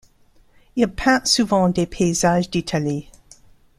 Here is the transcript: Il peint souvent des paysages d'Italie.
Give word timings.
Il 0.75 0.87
peint 0.87 1.23
souvent 1.25 1.69
des 1.69 1.85
paysages 1.85 2.49
d'Italie. 2.49 3.11